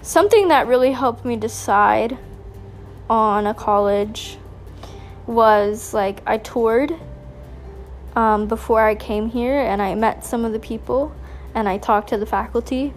something 0.02 0.48
that 0.50 0.68
really 0.68 0.92
helped 0.92 1.26
me 1.26 1.36
decide 1.36 2.18
on 3.10 3.48
a 3.48 3.54
college 3.54 4.38
was 5.26 5.94
like 5.94 6.22
I 6.26 6.38
toured 6.38 6.94
um, 8.16 8.48
before 8.48 8.82
I 8.82 8.96
came 8.96 9.30
here 9.30 9.60
and 9.60 9.82
I 9.82 9.96
met 9.96 10.26
some 10.26 10.46
of 10.46 10.54
the 10.54 10.60
people 10.60 11.14
and 11.54 11.68
I 11.68 11.78
talked 11.78 12.10
to 12.10 12.18
the 12.18 12.26
faculty 12.26 12.94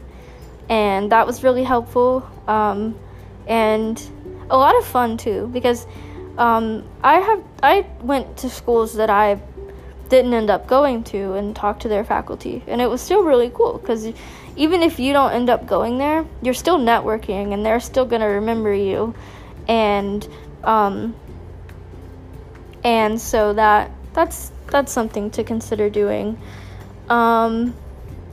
and 0.68 1.10
that 1.12 1.26
was 1.26 1.42
really 1.42 1.64
helpful 1.64 2.28
um, 2.46 2.98
and 3.46 4.00
a 4.48 4.56
lot 4.56 4.76
of 4.76 4.84
fun 4.86 5.16
too 5.16 5.48
because 5.52 5.86
um, 6.38 6.88
I 7.02 7.20
have 7.20 7.44
I 7.62 7.86
went 8.00 8.38
to 8.38 8.50
schools 8.50 8.94
that 8.94 9.10
I 9.10 9.40
didn't 10.10 10.34
end 10.34 10.50
up 10.50 10.66
going 10.66 11.02
to 11.04 11.34
and 11.34 11.56
talked 11.56 11.82
to 11.82 11.88
their 11.88 12.04
faculty 12.04 12.62
and 12.66 12.80
it 12.80 12.90
was 12.90 13.00
still 13.00 13.22
really 13.22 13.50
cool 13.54 13.78
because 13.78 14.12
even 14.56 14.82
if 14.82 14.98
you 14.98 15.12
don't 15.12 15.32
end 15.32 15.48
up 15.48 15.66
going 15.66 15.96
there, 15.96 16.26
you're 16.42 16.54
still 16.54 16.78
networking 16.78 17.54
and 17.54 17.64
they're 17.64 17.80
still 17.80 18.04
going 18.04 18.20
to 18.20 18.26
remember 18.26 18.74
you. 18.74 19.14
And 19.68 20.26
um 20.64 21.14
and 22.84 23.20
so 23.20 23.54
that 23.54 23.90
that's 24.12 24.52
that's 24.66 24.92
something 24.92 25.30
to 25.30 25.44
consider 25.44 25.88
doing. 25.88 26.38
Um 27.08 27.74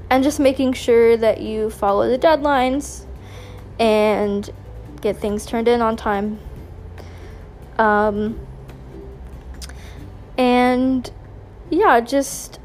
and 0.09 0.23
just 0.23 0.39
making 0.39 0.73
sure 0.73 1.15
that 1.15 1.41
you 1.41 1.69
follow 1.69 2.09
the 2.09 2.17
deadlines 2.17 3.05
and 3.79 4.49
get 5.01 5.17
things 5.17 5.45
turned 5.45 5.67
in 5.67 5.81
on 5.81 5.95
time. 5.95 6.39
Um 7.77 8.39
and 10.37 11.09
yeah, 11.69 11.99
just 11.99 12.59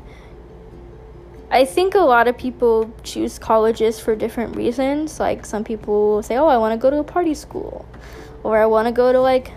I 1.50 1.66
think 1.66 1.94
a 1.94 2.00
lot 2.00 2.28
of 2.28 2.38
people 2.38 2.90
choose 3.02 3.38
colleges 3.38 4.00
for 4.00 4.16
different 4.16 4.56
reasons. 4.56 5.20
Like 5.20 5.44
some 5.44 5.64
people 5.64 6.22
say, 6.22 6.38
"Oh, 6.38 6.46
I 6.46 6.56
want 6.56 6.72
to 6.72 6.82
go 6.82 6.88
to 6.88 6.98
a 7.00 7.04
party 7.04 7.34
school," 7.34 7.84
or 8.42 8.58
"I 8.58 8.64
want 8.64 8.88
to 8.88 8.92
go 8.92 9.12
to 9.12 9.20
like 9.20 9.52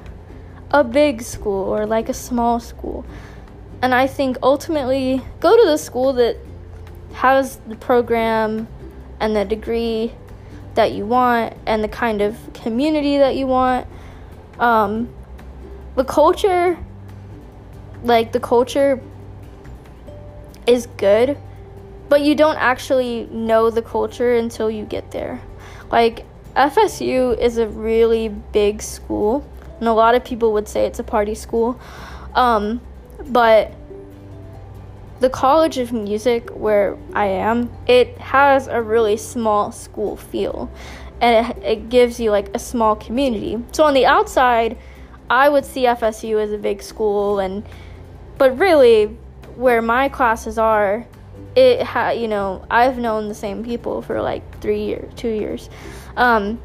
a 0.72 0.84
big 0.84 1.22
school 1.22 1.64
or 1.74 1.86
like 1.86 2.10
a 2.10 2.14
small 2.14 2.60
school." 2.60 3.06
And 3.82 3.96
I 3.96 4.08
think 4.08 4.38
ultimately 4.44 5.22
go 5.40 5.56
to 5.56 5.66
the 5.66 5.78
school 5.78 6.12
that 6.14 6.38
has 7.14 7.62
the 7.68 7.78
program 7.78 8.68
and 9.22 9.34
the 9.34 9.46
degree 9.46 10.12
that 10.74 10.92
you 10.92 11.06
want 11.06 11.54
and 11.66 11.82
the 11.82 11.88
kind 11.88 12.22
of 12.22 12.38
community 12.54 13.18
that 13.20 13.38
you 13.38 13.48
want. 13.48 13.88
Um, 14.60 15.08
the 15.96 16.04
culture, 16.04 16.78
like 18.04 18.34
the 18.34 18.42
culture, 18.42 19.02
is 20.68 20.88
good 20.98 21.38
but 22.10 22.22
you 22.22 22.36
don't 22.36 22.58
actually 22.58 23.28
know 23.32 23.70
the 23.70 23.82
culture 23.82 24.36
until 24.36 24.70
you 24.70 24.86
get 24.86 25.12
there. 25.12 25.42
Like, 25.92 26.26
FSU 26.56 27.38
is 27.38 27.58
a 27.58 27.68
really 27.68 28.30
big 28.30 28.82
school, 28.82 29.48
and 29.80 29.88
a 29.88 29.94
lot 29.94 30.16
of 30.16 30.24
people 30.24 30.54
would 30.54 30.68
say 30.68 30.86
it's 30.86 31.00
a 31.00 31.04
party 31.04 31.36
school. 31.36 31.80
Um, 32.34 32.82
but 33.28 33.74
the 35.20 35.30
College 35.30 35.78
of 35.78 35.92
Music, 35.92 36.50
where 36.50 36.98
I 37.14 37.26
am, 37.26 37.72
it 37.88 38.18
has 38.20 38.68
a 38.68 38.82
really 38.82 39.18
small 39.18 39.72
school 39.72 40.16
feel, 40.16 40.70
and 41.22 41.58
it, 41.58 41.64
it 41.64 41.90
gives 41.90 42.20
you 42.20 42.32
like 42.32 42.54
a 42.56 42.60
small 42.60 42.96
community. 42.96 43.62
So 43.72 43.84
on 43.84 43.94
the 43.94 44.06
outside, 44.06 44.78
I 45.30 45.50
would 45.50 45.66
see 45.66 45.84
FSU 45.84 46.42
as 46.42 46.52
a 46.52 46.58
big 46.58 46.84
school, 46.84 47.40
and 47.40 47.66
but 48.38 48.58
really, 48.60 49.18
where 49.56 49.82
my 49.82 50.10
classes 50.10 50.58
are, 50.58 51.06
it 51.56 51.84
ha 51.84 52.10
you 52.10 52.28
know 52.28 52.66
I've 52.70 52.98
known 52.98 53.30
the 53.30 53.36
same 53.36 53.64
people 53.64 54.02
for 54.02 54.22
like 54.22 54.62
three 54.62 54.84
years, 54.84 55.14
two 55.16 55.30
years, 55.30 55.70
um, 56.18 56.62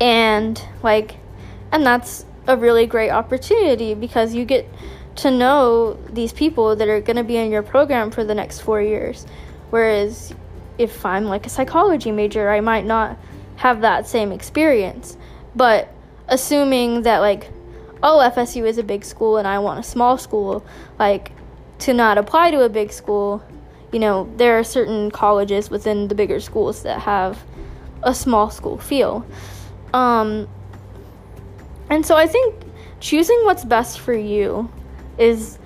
and 0.00 0.62
like, 0.82 1.16
and 1.70 1.84
that's 1.84 2.24
a 2.46 2.56
really 2.56 2.86
great 2.86 3.10
opportunity 3.10 3.94
because 3.94 4.34
you 4.34 4.44
get 4.44 4.68
to 5.14 5.30
know 5.30 5.94
these 6.10 6.32
people 6.32 6.76
that 6.76 6.88
are 6.88 7.00
going 7.00 7.16
to 7.16 7.24
be 7.24 7.36
in 7.36 7.50
your 7.50 7.62
program 7.62 8.10
for 8.10 8.24
the 8.24 8.34
next 8.34 8.60
four 8.60 8.80
years. 8.80 9.26
Whereas 9.70 10.34
if 10.78 11.04
I'm 11.04 11.24
like 11.24 11.46
a 11.46 11.48
psychology 11.48 12.10
major, 12.10 12.50
I 12.50 12.60
might 12.60 12.84
not 12.84 13.18
have 13.56 13.82
that 13.82 14.06
same 14.06 14.32
experience. 14.32 15.16
But 15.54 15.88
assuming 16.28 17.02
that, 17.02 17.18
like, 17.18 17.50
oh, 18.02 18.18
FSU 18.34 18.66
is 18.66 18.78
a 18.78 18.82
big 18.82 19.04
school 19.04 19.36
and 19.36 19.46
I 19.46 19.58
want 19.58 19.80
a 19.80 19.82
small 19.82 20.18
school, 20.18 20.64
like, 20.98 21.32
to 21.82 21.92
not 21.92 22.18
apply 22.18 22.50
to 22.50 22.62
a 22.62 22.68
big 22.68 22.92
school 22.92 23.42
you 23.92 23.98
know, 23.98 24.32
there 24.36 24.58
are 24.58 24.64
certain 24.64 25.10
colleges 25.10 25.70
within 25.70 26.08
the 26.08 26.14
bigger 26.14 26.40
schools 26.40 26.82
that 26.82 27.00
have 27.00 27.44
a 28.02 28.14
small 28.14 28.50
school 28.50 28.78
feel. 28.78 29.24
Um, 29.92 30.48
and 31.90 32.04
so 32.04 32.16
I 32.16 32.26
think 32.26 32.54
choosing 33.00 33.38
what's 33.44 33.64
best 33.64 34.00
for 34.00 34.14
you 34.14 34.70
is 35.18 35.58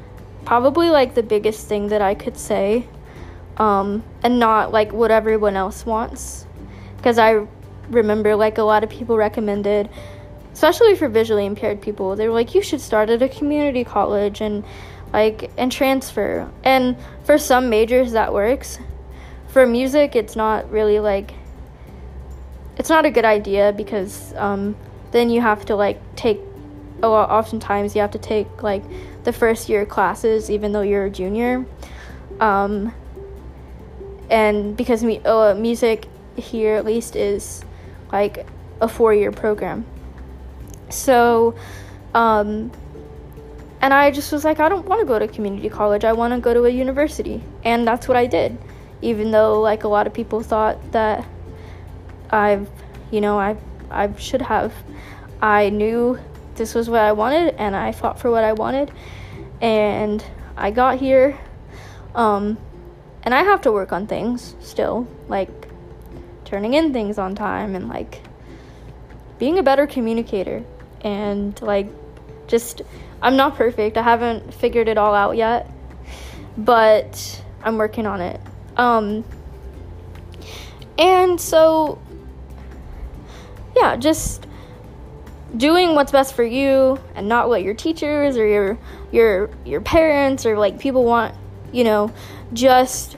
probably 0.45 0.91
like 0.91 1.15
the 1.15 1.23
biggest 1.23 1.69
thing 1.69 1.89
that 1.89 2.03
I 2.03 2.15
could 2.15 2.37
say. 2.37 2.89
Um, 3.59 4.05
and 4.23 4.39
not 4.39 4.71
like 4.71 4.93
what 4.93 5.11
everyone 5.11 5.57
else 5.57 5.87
wants. 5.87 6.47
Because 6.97 7.19
I 7.19 7.47
remember 7.89 8.35
like 8.35 8.59
a 8.59 8.65
lot 8.65 8.83
of 8.85 8.91
people 8.91 9.17
recommended, 9.17 9.89
especially 10.53 10.97
for 10.97 11.09
visually 11.09 11.47
impaired 11.47 11.81
people, 11.81 12.17
they 12.17 12.29
were 12.29 12.35
like, 12.35 12.55
you 12.55 12.61
should 12.61 12.81
start 12.81 13.09
at 13.09 13.23
a 13.23 13.29
community 13.29 13.85
college 13.85 14.41
and 14.41 14.65
like 15.13 15.51
and 15.57 15.71
transfer. 15.71 16.51
And 16.65 16.97
for 17.25 17.39
some 17.39 17.71
majors 17.71 18.13
that 18.13 18.33
works. 18.33 18.79
For 19.49 19.67
music, 19.67 20.15
it's 20.15 20.37
not 20.37 20.71
really 20.71 21.01
like 21.01 21.33
it's 22.77 22.91
not 22.91 23.07
a 23.07 23.11
good 23.11 23.25
idea 23.25 23.73
because 23.73 24.35
um, 24.35 24.77
then 25.13 25.31
you 25.31 25.41
have 25.41 25.65
to 25.67 25.77
like 25.77 26.01
take 26.15 26.41
a 27.03 27.09
lot. 27.09 27.31
Oftentimes, 27.31 27.95
you 27.95 28.03
have 28.03 28.11
to 28.13 28.19
take 28.19 28.63
like 28.63 28.83
the 29.25 29.33
first 29.33 29.69
year 29.69 29.87
classes, 29.87 30.51
even 30.51 30.73
though 30.73 30.83
you're 30.83 31.07
a 31.07 31.11
junior. 31.11 31.65
Um, 32.39 32.95
and 34.29 34.77
because 34.77 35.03
me, 35.03 35.21
uh, 35.25 35.55
music 35.55 36.07
here 36.37 36.77
at 36.77 36.85
least 36.85 37.17
is 37.17 37.65
like 38.13 38.47
a 38.81 38.89
four 38.89 39.15
year 39.15 39.33
program. 39.33 39.87
So, 40.91 41.55
um, 42.15 42.71
and 43.81 43.93
I 43.93 44.11
just 44.11 44.33
was 44.33 44.45
like, 44.45 44.59
I 44.59 44.69
don't 44.69 44.87
want 44.87 45.01
to 45.01 45.07
go 45.07 45.19
to 45.19 45.29
community 45.29 45.69
college. 45.69 46.05
I 46.05 46.13
want 46.13 46.33
to 46.35 46.41
go 46.41 46.55
to 46.55 46.65
a 46.65 46.71
university. 46.71 47.43
And 47.65 47.87
that's 47.87 48.09
what 48.09 48.17
I 48.17 48.27
did. 48.27 48.57
Even 49.03 49.31
though 49.31 49.61
like 49.61 49.85
a 49.85 49.89
lot 49.89 50.07
of 50.07 50.15
people 50.15 50.43
thought 50.43 50.93
that 50.93 51.27
I've, 52.31 52.69
you 53.11 53.21
know, 53.21 53.39
I 53.39 53.57
I 53.91 54.13
should 54.17 54.43
have. 54.43 54.73
I 55.43 55.69
knew 55.69 56.19
this 56.57 56.75
was 56.75 56.89
what 56.89 57.01
I 57.01 57.13
wanted 57.13 57.55
and 57.57 57.77
I 57.77 57.93
fought 57.93 58.19
for 58.19 58.31
what 58.31 58.45
I 58.45 58.55
wanted. 58.55 58.91
And 59.61 60.25
I 60.57 60.71
got 60.71 60.99
here 60.99 61.39
um 62.15 62.57
and 63.23 63.35
I 63.35 63.43
have 63.43 63.61
to 63.63 63.73
work 63.73 63.93
on 63.93 64.07
things 64.07 64.57
still, 64.61 65.07
like 65.29 65.51
turning 66.45 66.75
in 66.75 66.93
things 66.93 67.19
on 67.19 67.35
time 67.35 67.75
and 67.75 67.89
like 67.89 68.23
being 69.39 69.59
a 69.59 69.63
better 69.63 69.87
communicator 69.87 70.65
and 71.03 71.61
like 71.61 71.89
just 72.47 72.83
I'm 73.23 73.37
not 73.37 73.57
perfect. 73.57 73.97
I 73.97 74.03
haven't 74.03 74.53
figured 74.55 74.89
it 74.89 74.99
all 74.99 75.15
out 75.15 75.37
yet, 75.37 75.71
but 76.57 77.43
I'm 77.63 77.77
working 77.77 78.07
on 78.07 78.21
it. 78.21 78.41
Um, 78.77 79.25
and 80.99 81.41
so, 81.41 81.99
yeah, 83.75 83.97
just 83.97 84.47
doing 85.57 85.95
what's 85.95 86.13
best 86.13 86.35
for 86.35 86.45
you 86.45 86.99
and 87.15 87.29
not 87.29 87.49
what 87.49 87.63
your 87.63 87.75
teachers 87.75 88.37
or 88.37 88.47
your 88.47 88.79
your 89.13 89.51
your 89.65 89.81
parents 89.81 90.45
or 90.45 90.59
like 90.59 90.79
people 90.79 91.05
want, 91.05 91.35
you 91.73 91.85
know, 91.85 92.13
just 92.53 93.17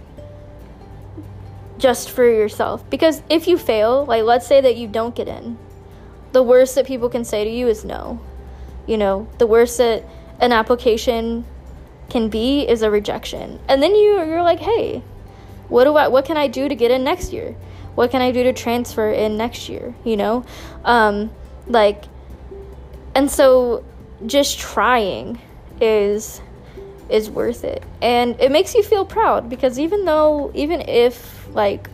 just 1.78 2.10
for 2.10 2.24
yourself. 2.24 2.88
Because 2.90 3.22
if 3.28 3.46
you 3.48 3.58
fail, 3.58 4.04
like 4.04 4.24
let's 4.24 4.46
say 4.46 4.60
that 4.60 4.76
you 4.76 4.86
don't 4.88 5.14
get 5.14 5.28
in, 5.28 5.58
the 6.32 6.42
worst 6.42 6.74
that 6.76 6.86
people 6.86 7.08
can 7.08 7.24
say 7.24 7.44
to 7.44 7.50
you 7.50 7.68
is 7.68 7.84
no 7.84 8.20
you 8.88 8.96
know, 8.96 9.28
the 9.38 9.46
worst 9.46 9.78
that 9.78 10.02
an 10.40 10.50
application 10.52 11.44
can 12.08 12.28
be 12.28 12.66
is 12.66 12.82
a 12.82 12.90
rejection. 12.90 13.60
And 13.68 13.82
then 13.82 13.94
you 13.94 14.24
you're 14.24 14.42
like, 14.42 14.60
"Hey, 14.60 15.02
what 15.68 15.84
do 15.84 15.94
I 15.94 16.08
what 16.08 16.24
can 16.24 16.36
I 16.36 16.48
do 16.48 16.68
to 16.68 16.74
get 16.74 16.90
in 16.90 17.04
next 17.04 17.32
year? 17.32 17.54
What 17.94 18.10
can 18.10 18.22
I 18.22 18.32
do 18.32 18.42
to 18.44 18.52
transfer 18.52 19.10
in 19.10 19.36
next 19.36 19.68
year?" 19.68 19.94
You 20.04 20.16
know? 20.16 20.44
Um 20.84 21.30
like 21.66 22.04
and 23.14 23.30
so 23.30 23.84
just 24.26 24.58
trying 24.58 25.40
is 25.80 26.40
is 27.10 27.30
worth 27.30 27.64
it. 27.64 27.82
And 28.00 28.40
it 28.40 28.50
makes 28.50 28.74
you 28.74 28.82
feel 28.82 29.04
proud 29.04 29.48
because 29.50 29.78
even 29.78 30.06
though 30.06 30.50
even 30.54 30.80
if 30.80 31.46
like 31.54 31.90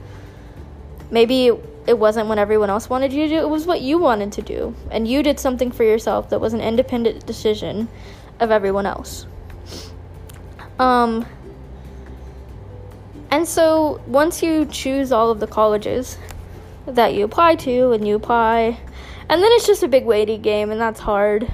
maybe 1.10 1.50
it 1.86 1.98
wasn't 1.98 2.28
what 2.28 2.38
everyone 2.38 2.70
else 2.70 2.88
wanted 2.88 3.12
you 3.12 3.24
to 3.24 3.28
do, 3.28 3.36
it 3.36 3.48
was 3.48 3.66
what 3.66 3.80
you 3.80 3.98
wanted 3.98 4.32
to 4.32 4.42
do. 4.42 4.74
And 4.90 5.06
you 5.06 5.22
did 5.22 5.38
something 5.38 5.70
for 5.70 5.84
yourself 5.84 6.30
that 6.30 6.40
was 6.40 6.54
an 6.54 6.60
independent 6.60 7.26
decision 7.26 7.88
of 8.40 8.50
everyone 8.50 8.86
else. 8.86 9.26
Um, 10.78 11.26
and 13.30 13.46
so 13.46 14.00
once 14.06 14.42
you 14.42 14.64
choose 14.66 15.12
all 15.12 15.30
of 15.30 15.40
the 15.40 15.46
colleges 15.46 16.18
that 16.86 17.14
you 17.14 17.24
apply 17.24 17.56
to, 17.56 17.92
and 17.92 18.06
you 18.06 18.16
apply, 18.16 18.78
and 19.28 19.42
then 19.42 19.50
it's 19.52 19.66
just 19.66 19.82
a 19.82 19.88
big 19.88 20.04
waiting 20.04 20.42
game, 20.42 20.70
and 20.70 20.80
that's 20.80 21.00
hard. 21.00 21.50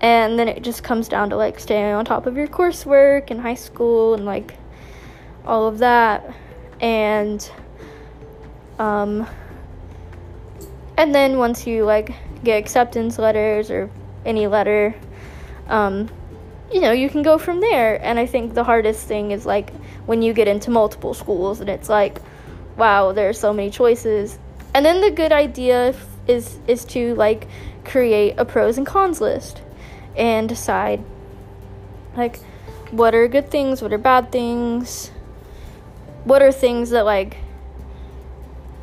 And 0.00 0.38
then 0.38 0.48
it 0.48 0.62
just 0.62 0.82
comes 0.82 1.08
down 1.08 1.30
to 1.30 1.36
like 1.36 1.60
staying 1.60 1.92
on 1.92 2.04
top 2.04 2.26
of 2.26 2.36
your 2.36 2.46
coursework 2.46 3.30
in 3.30 3.38
high 3.38 3.54
school 3.54 4.14
and 4.14 4.24
like 4.24 4.54
all 5.44 5.68
of 5.68 5.78
that. 5.78 6.34
And, 6.80 7.50
um, 8.80 9.26
and 10.96 11.14
then 11.14 11.36
once 11.36 11.66
you 11.66 11.84
like 11.84 12.14
get 12.42 12.56
acceptance 12.56 13.18
letters 13.18 13.70
or 13.70 13.90
any 14.24 14.46
letter, 14.46 14.94
um, 15.68 16.08
you 16.72 16.80
know, 16.80 16.90
you 16.90 17.10
can 17.10 17.22
go 17.22 17.36
from 17.36 17.60
there. 17.60 18.02
And 18.02 18.18
I 18.18 18.24
think 18.24 18.54
the 18.54 18.64
hardest 18.64 19.06
thing 19.06 19.32
is 19.32 19.44
like 19.44 19.70
when 20.06 20.22
you 20.22 20.32
get 20.32 20.48
into 20.48 20.70
multiple 20.70 21.12
schools 21.12 21.60
and 21.60 21.68
it's 21.68 21.90
like, 21.90 22.22
wow, 22.78 23.12
there 23.12 23.28
are 23.28 23.34
so 23.34 23.52
many 23.52 23.68
choices. 23.68 24.38
And 24.72 24.86
then 24.86 25.02
the 25.02 25.10
good 25.10 25.30
idea 25.30 25.94
is 26.26 26.58
is 26.66 26.86
to 26.86 27.14
like 27.16 27.48
create 27.84 28.34
a 28.38 28.46
pros 28.46 28.78
and 28.78 28.86
cons 28.86 29.20
list 29.20 29.60
and 30.16 30.48
decide 30.48 31.04
like 32.16 32.38
what 32.92 33.14
are 33.14 33.28
good 33.28 33.50
things, 33.50 33.82
what 33.82 33.92
are 33.92 33.98
bad 33.98 34.32
things, 34.32 35.08
what 36.24 36.40
are 36.40 36.52
things 36.52 36.90
that 36.90 37.04
like 37.04 37.36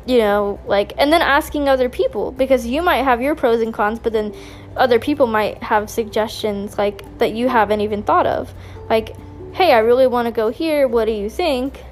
you 0.08 0.16
know, 0.16 0.58
like, 0.66 0.94
and 0.96 1.12
then 1.12 1.20
asking 1.20 1.68
other 1.68 1.90
people 1.90 2.32
because 2.32 2.66
you 2.66 2.80
might 2.80 3.02
have 3.04 3.20
your 3.20 3.34
pros 3.34 3.60
and 3.60 3.74
cons, 3.74 3.98
but 3.98 4.14
then 4.14 4.34
other 4.74 4.98
people 4.98 5.26
might 5.26 5.62
have 5.62 5.90
suggestions 5.90 6.78
like 6.78 7.18
that 7.18 7.32
you 7.32 7.46
haven't 7.46 7.82
even 7.82 8.02
thought 8.02 8.26
of. 8.26 8.50
Like, 8.88 9.14
hey, 9.52 9.70
I 9.74 9.80
really 9.80 10.06
want 10.06 10.24
to 10.24 10.32
go 10.32 10.48
here. 10.48 10.88
What 10.88 11.04
do 11.04 11.12
you 11.12 11.28
think? 11.28 11.84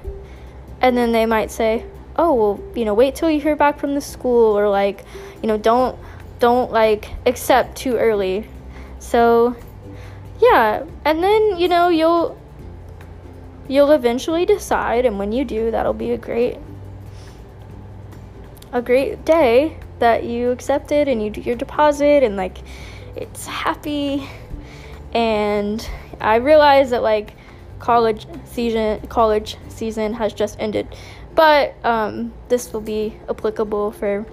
And 0.81 0.97
then 0.97 1.11
they 1.11 1.27
might 1.27 1.51
say, 1.51 1.85
oh, 2.15 2.33
well, 2.33 2.63
you 2.75 2.85
know, 2.85 2.95
wait 2.95 3.13
till 3.13 3.29
you 3.29 3.39
hear 3.39 3.55
back 3.55 3.77
from 3.77 3.93
the 3.93 4.01
school, 4.01 4.57
or 4.57 4.67
like, 4.67 5.05
you 5.43 5.47
know, 5.47 5.59
don't 5.59 5.97
don't 6.39 6.71
like 6.71 7.11
accept 7.27 7.77
too 7.77 7.97
early. 7.97 8.47
So, 8.97 9.55
yeah, 10.41 10.85
and 11.05 11.23
then 11.23 11.59
you 11.59 11.67
know 11.67 11.89
you'll 11.89 12.35
you'll 13.67 13.91
eventually 13.91 14.47
decide, 14.47 15.05
and 15.05 15.19
when 15.19 15.31
you 15.31 15.45
do, 15.45 15.69
that'll 15.69 15.93
be 15.93 16.11
a 16.11 16.17
great 16.17 16.57
a 18.77 18.81
great 18.81 19.25
day 19.25 19.77
that 19.99 20.23
you 20.23 20.51
accepted 20.51 21.07
and 21.07 21.21
you 21.21 21.29
do 21.29 21.41
your 21.41 21.55
deposit 21.55 22.23
and 22.23 22.37
like 22.37 22.59
it's 23.15 23.47
happy. 23.47 24.27
And 25.13 25.87
I 26.21 26.35
realize 26.35 26.91
that 26.91 27.01
like 27.01 27.35
college 27.79 28.27
season 28.45 29.05
college 29.07 29.57
season 29.69 30.13
has 30.13 30.33
just 30.33 30.59
ended 30.59 30.87
but 31.35 31.75
um, 31.85 32.33
this 32.49 32.73
will 32.73 32.81
be 32.81 33.15
applicable 33.29 33.91
for 33.91 34.25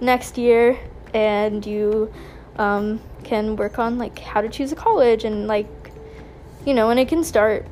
next 0.00 0.38
year 0.38 0.78
and 1.12 1.66
you 1.66 2.12
um, 2.56 3.00
can 3.24 3.56
work 3.56 3.80
on 3.80 3.98
like 3.98 4.20
how 4.20 4.40
to 4.40 4.48
choose 4.48 4.70
a 4.70 4.76
college 4.76 5.24
and 5.24 5.48
like 5.48 5.66
you 6.64 6.72
know 6.72 6.90
and 6.90 7.00
it 7.00 7.08
can 7.08 7.24
start 7.24 7.66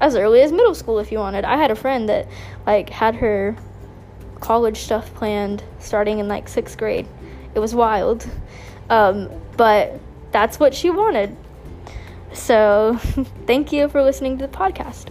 as 0.00 0.14
early 0.14 0.40
as 0.40 0.52
middle 0.52 0.74
school 0.74 0.98
if 0.98 1.12
you 1.12 1.18
wanted. 1.18 1.44
I 1.44 1.56
had 1.56 1.70
a 1.70 1.76
friend 1.76 2.08
that 2.08 2.26
like 2.66 2.88
had 2.88 3.16
her 3.16 3.56
college 4.40 4.78
stuff 4.78 5.12
planned 5.14 5.62
starting 5.78 6.18
in 6.18 6.28
like 6.28 6.48
sixth 6.48 6.76
grade. 6.78 7.06
It 7.54 7.58
was 7.58 7.74
wild. 7.74 8.26
Um, 8.88 9.30
but 9.56 10.00
that's 10.32 10.58
what 10.58 10.74
she 10.74 10.90
wanted. 10.90 11.36
So, 12.32 12.98
thank 13.46 13.72
you 13.72 13.88
for 13.88 14.02
listening 14.02 14.38
to 14.38 14.46
the 14.46 14.52
podcast. 14.52 15.06